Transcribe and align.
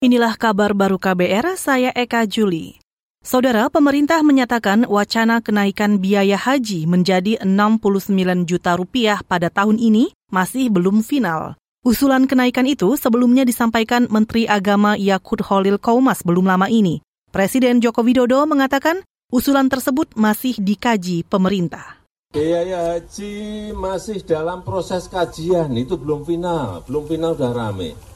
Inilah 0.00 0.32
kabar 0.40 0.72
baru 0.72 0.96
KBR, 0.96 1.60
saya 1.60 1.92
Eka 1.92 2.24
Juli. 2.24 2.80
Saudara, 3.20 3.68
pemerintah 3.68 4.24
menyatakan 4.24 4.88
wacana 4.88 5.44
kenaikan 5.44 6.00
biaya 6.00 6.40
haji 6.40 6.88
menjadi 6.88 7.36
69 7.44 8.08
juta 8.48 8.80
rupiah 8.80 9.20
pada 9.20 9.52
tahun 9.52 9.76
ini 9.76 10.16
masih 10.32 10.72
belum 10.72 11.04
final. 11.04 11.60
Usulan 11.84 12.24
kenaikan 12.24 12.64
itu 12.64 12.96
sebelumnya 12.96 13.44
disampaikan 13.44 14.08
Menteri 14.08 14.48
Agama 14.48 14.96
Yakut 14.96 15.44
Holil 15.44 15.76
Kaumas 15.76 16.24
belum 16.24 16.48
lama 16.48 16.72
ini. 16.72 17.04
Presiden 17.28 17.84
Joko 17.84 18.00
Widodo 18.00 18.40
mengatakan 18.48 19.04
usulan 19.28 19.68
tersebut 19.68 20.16
masih 20.16 20.56
dikaji 20.56 21.28
pemerintah. 21.28 22.00
Biaya 22.32 22.96
haji 22.96 23.76
masih 23.76 24.24
dalam 24.24 24.64
proses 24.64 25.12
kajian, 25.12 25.76
itu 25.76 26.00
belum 26.00 26.24
final, 26.24 26.88
belum 26.88 27.04
final 27.04 27.36
sudah 27.36 27.52
rame 27.52 28.09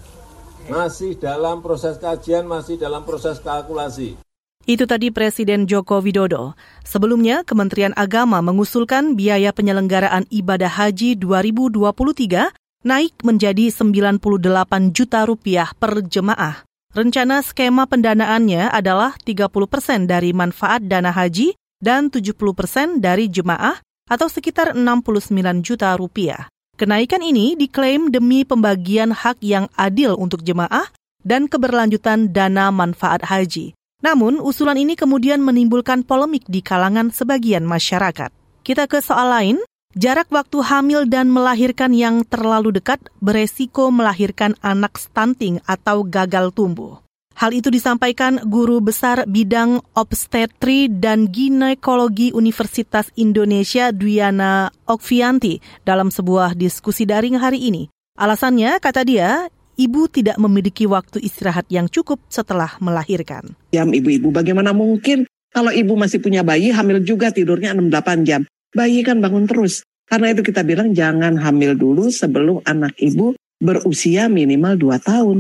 masih 0.69 1.17
dalam 1.19 1.61
proses 1.61 2.01
kajian, 2.01 2.49
masih 2.49 2.81
dalam 2.81 3.05
proses 3.05 3.41
kalkulasi. 3.41 4.17
Itu 4.65 4.89
tadi 4.89 5.13
Presiden 5.13 5.69
Joko 5.69 6.01
Widodo. 6.01 6.57
Sebelumnya, 6.89 7.45
Kementerian 7.45 7.93
Agama 8.01 8.41
mengusulkan 8.41 9.13
biaya 9.13 9.53
penyelenggaraan 9.53 10.25
ibadah 10.33 10.73
haji 10.73 11.21
2023 11.21 12.49
naik 12.85 13.13
menjadi 13.21 13.69
98 13.69 14.97
juta 14.97 15.29
rupiah 15.29 15.69
per 15.77 16.01
jemaah. 16.05 16.65
Rencana 16.95 17.43
skema 17.45 17.85
pendanaannya 17.91 18.71
adalah 18.71 19.19
30 19.21 19.51
persen 19.67 20.07
dari 20.09 20.31
manfaat 20.31 20.87
dana 20.87 21.11
haji 21.11 21.53
dan 21.83 22.09
70 22.09 22.33
persen 22.55 23.03
dari 23.03 23.29
jemaah 23.29 23.83
atau 24.09 24.29
sekitar 24.31 24.73
69 24.73 25.61
juta 25.61 25.93
rupiah. 25.99 26.49
Kenaikan 26.75 27.23
ini 27.23 27.55
diklaim 27.55 28.11
demi 28.11 28.43
pembagian 28.43 29.15
hak 29.15 29.39
yang 29.47 29.71
adil 29.79 30.19
untuk 30.19 30.43
jemaah 30.43 30.91
dan 31.23 31.47
keberlanjutan 31.47 32.35
dana 32.35 32.75
manfaat 32.75 33.23
haji. 33.23 33.79
Namun, 34.03 34.43
usulan 34.43 34.75
ini 34.75 34.99
kemudian 34.99 35.39
menimbulkan 35.39 36.03
polemik 36.03 36.43
di 36.51 36.67
kalangan 36.67 37.15
sebagian 37.15 37.63
masyarakat. 37.63 38.35
Kita 38.67 38.91
ke 38.91 38.99
soal 38.99 39.31
lain, 39.31 39.57
jarak 39.95 40.27
waktu 40.35 40.67
hamil 40.67 41.07
dan 41.07 41.31
melahirkan 41.31 41.95
yang 41.95 42.27
terlalu 42.27 42.75
dekat 42.75 42.99
beresiko 43.23 43.95
melahirkan 43.95 44.59
anak 44.59 44.99
stunting 44.99 45.63
atau 45.71 46.03
gagal 46.03 46.51
tumbuh. 46.59 47.04
Hal 47.35 47.51
itu 47.51 47.67
disampaikan 47.67 48.39
Guru 48.47 48.79
Besar 48.79 49.27
Bidang 49.27 49.83
Obstetri 49.99 50.87
dan 50.87 51.35
Ginekologi 51.35 52.31
Universitas 52.31 53.11
Indonesia 53.19 53.91
Duyana 53.91 54.71
Okvianti 54.87 55.59
dalam 55.83 56.15
sebuah 56.15 56.55
diskusi 56.55 57.03
daring 57.03 57.35
hari 57.35 57.67
ini. 57.67 57.91
Alasannya, 58.15 58.79
kata 58.79 59.03
dia, 59.03 59.51
ibu 59.75 60.07
tidak 60.07 60.39
memiliki 60.39 60.87
waktu 60.87 61.19
istirahat 61.27 61.67
yang 61.75 61.91
cukup 61.91 62.23
setelah 62.31 62.79
melahirkan. 62.79 63.59
Jam 63.75 63.91
ibu-ibu, 63.91 64.31
bagaimana 64.31 64.71
mungkin 64.71 65.27
kalau 65.51 65.75
ibu 65.75 65.99
masih 65.99 66.23
punya 66.23 66.47
bayi, 66.47 66.71
hamil 66.71 67.03
juga 67.03 67.35
tidurnya 67.35 67.75
6-8 67.75 68.23
jam. 68.23 68.47
Bayi 68.71 69.03
kan 69.03 69.19
bangun 69.19 69.51
terus. 69.51 69.83
Karena 70.07 70.31
itu 70.31 70.47
kita 70.47 70.63
bilang 70.63 70.95
jangan 70.95 71.35
hamil 71.35 71.75
dulu 71.75 72.15
sebelum 72.15 72.63
anak 72.63 72.95
ibu 73.03 73.35
berusia 73.59 74.31
minimal 74.31 74.79
2 74.79 75.03
tahun. 75.03 75.39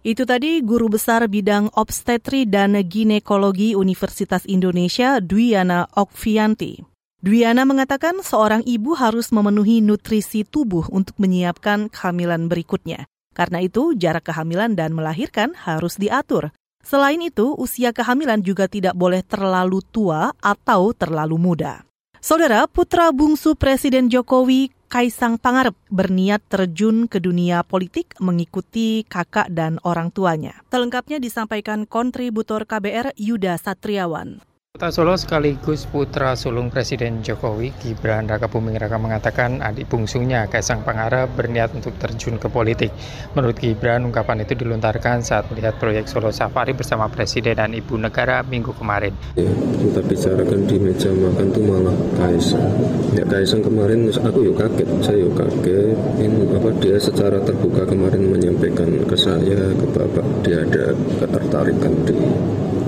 Itu 0.00 0.24
tadi 0.24 0.64
Guru 0.64 0.88
Besar 0.88 1.28
Bidang 1.28 1.68
Obstetri 1.76 2.48
dan 2.48 2.72
Ginekologi 2.88 3.76
Universitas 3.76 4.48
Indonesia, 4.48 5.20
Dwiana 5.20 5.92
Okvianti. 5.92 6.80
Dwiana 7.20 7.68
mengatakan 7.68 8.24
seorang 8.24 8.64
ibu 8.64 8.96
harus 8.96 9.28
memenuhi 9.28 9.84
nutrisi 9.84 10.48
tubuh 10.48 10.88
untuk 10.88 11.20
menyiapkan 11.20 11.92
kehamilan 11.92 12.48
berikutnya. 12.48 13.04
Karena 13.36 13.60
itu, 13.60 13.92
jarak 13.92 14.32
kehamilan 14.32 14.72
dan 14.72 14.96
melahirkan 14.96 15.52
harus 15.52 16.00
diatur. 16.00 16.48
Selain 16.80 17.20
itu, 17.20 17.52
usia 17.60 17.92
kehamilan 17.92 18.40
juga 18.40 18.72
tidak 18.72 18.96
boleh 18.96 19.20
terlalu 19.20 19.84
tua 19.84 20.32
atau 20.40 20.96
terlalu 20.96 21.36
muda. 21.36 21.84
Saudara 22.24 22.64
putra 22.64 23.12
bungsu 23.12 23.52
Presiden 23.52 24.08
Jokowi, 24.08 24.72
Kaisang 24.90 25.38
Pangarep 25.38 25.78
berniat 25.86 26.42
terjun 26.50 27.06
ke 27.06 27.22
dunia 27.22 27.62
politik 27.62 28.18
mengikuti 28.18 29.06
kakak 29.06 29.46
dan 29.54 29.78
orang 29.86 30.10
tuanya. 30.10 30.66
Selengkapnya 30.66 31.22
disampaikan 31.22 31.86
kontributor 31.86 32.66
KBR 32.66 33.14
Yuda 33.14 33.54
Satriawan. 33.54 34.42
Kota 34.80 34.96
Solo 34.96 35.12
sekaligus 35.12 35.84
putra 35.84 36.32
sulung 36.32 36.72
Presiden 36.72 37.20
Jokowi, 37.20 37.68
Gibran 37.84 38.24
Raka 38.24 38.48
Buming 38.48 38.80
Raka 38.80 38.96
mengatakan 38.96 39.60
adik 39.60 39.92
bungsunya 39.92 40.48
Kaisang 40.48 40.88
Pangarep 40.88 41.28
berniat 41.36 41.76
untuk 41.76 42.00
terjun 42.00 42.40
ke 42.40 42.48
politik. 42.48 42.88
Menurut 43.36 43.60
Gibran, 43.60 44.08
ungkapan 44.08 44.40
itu 44.40 44.56
dilontarkan 44.56 45.20
saat 45.20 45.52
melihat 45.52 45.76
proyek 45.76 46.08
Solo 46.08 46.32
Safari 46.32 46.72
bersama 46.72 47.12
Presiden 47.12 47.60
dan 47.60 47.76
Ibu 47.76 48.00
Negara 48.00 48.40
minggu 48.40 48.72
kemarin. 48.72 49.12
Ya, 49.36 49.52
kita 49.52 50.00
bicarakan 50.00 50.64
di 50.64 50.76
meja 50.80 51.12
makan 51.12 51.46
tuh 51.52 51.60
malah 51.60 51.96
Kaisang. 52.16 52.72
Ya 53.12 53.28
Kaisang 53.28 53.60
kemarin 53.60 54.08
aku 54.08 54.48
yuk 54.48 54.56
kaget, 54.56 54.88
saya 55.04 55.28
yuk 55.28 55.36
kaget. 55.36 55.92
Ini 56.24 56.56
apa 56.56 56.72
dia 56.80 56.96
secara 56.96 57.36
terbuka 57.44 57.84
kemarin 57.84 58.32
menyampaikan 58.32 58.88
ke 59.04 59.12
saya, 59.12 59.60
ke 59.76 59.86
Bapak, 59.92 60.24
dia 60.40 60.64
ada 60.64 60.96
ketertarikan 61.20 61.92
di 62.08 62.16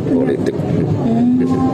politik. 0.07 0.57
Hmm 0.57 1.33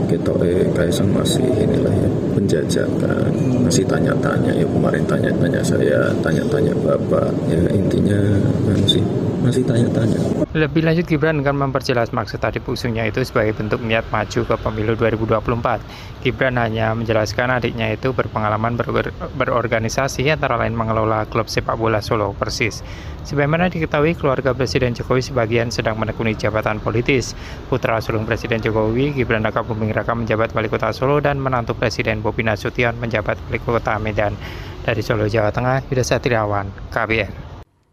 kita 0.09 0.33
eh 0.41 0.65
Kaisang 0.73 1.13
masih 1.13 1.45
inilah 1.45 1.93
ya 1.93 2.09
penjajakan 2.33 3.29
masih 3.61 3.85
tanya-tanya 3.85 4.51
ya 4.57 4.65
kemarin 4.65 5.05
tanya-tanya 5.05 5.61
saya 5.61 6.09
tanya-tanya 6.25 6.73
bapak 6.81 7.29
ya 7.45 7.61
intinya 7.69 8.17
masih 8.65 9.05
masih 9.49 9.65
tanya-tanya. 9.65 10.17
Lebih 10.53 10.81
lanjut 10.85 11.05
Gibran 11.09 11.41
akan 11.41 11.69
memperjelas 11.69 12.13
maksud 12.13 12.37
tadi 12.37 12.61
bungsunya 12.61 13.09
itu 13.09 13.25
sebagai 13.25 13.57
bentuk 13.57 13.81
niat 13.81 14.05
maju 14.13 14.45
ke 14.45 14.55
pemilu 14.61 14.93
2024. 14.93 15.81
Gibran 16.21 16.55
hanya 16.61 16.93
menjelaskan 16.93 17.57
adiknya 17.57 17.89
itu 17.97 18.13
berpengalaman 18.13 18.77
ber 18.77 19.09
berorganisasi 19.33 20.29
antara 20.29 20.61
lain 20.61 20.77
mengelola 20.77 21.25
klub 21.25 21.49
sepak 21.49 21.73
bola 21.75 21.99
Solo 21.99 22.37
Persis. 22.37 22.85
Sebagaimana 23.25 23.69
diketahui 23.69 24.15
keluarga 24.15 24.53
Presiden 24.53 24.93
Jokowi 24.93 25.21
sebagian 25.25 25.73
sedang 25.73 25.97
menekuni 25.97 26.37
jabatan 26.37 26.77
politis. 26.79 27.33
Putra 27.67 27.99
sulung 27.99 28.25
Presiden 28.25 28.61
Jokowi, 28.61 29.13
Gibran 29.17 29.45
Raka 29.45 29.65
Buming 29.65 29.93
Raka 29.93 30.13
menjabat 30.13 30.53
wali 30.53 30.69
kota 30.69 30.93
Solo 30.93 31.19
dan 31.19 31.41
menantu 31.41 31.73
Presiden 31.73 32.21
Bobi 32.21 32.45
Nasution 32.45 32.95
menjabat 32.97 33.37
wali 33.49 33.59
kota 33.61 33.97
Medan. 33.97 34.37
Dari 34.79 35.03
Solo, 35.05 35.29
Jawa 35.29 35.53
Tengah, 35.53 35.85
Yudha 35.91 36.01
Satriawan, 36.01 36.89
KBR. 36.89 37.48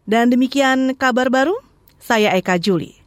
Dan 0.07 0.33
demikian 0.33 0.95
kabar 0.97 1.29
baru, 1.29 1.53
saya 2.01 2.33
Eka 2.33 2.57
Juli. 2.57 2.97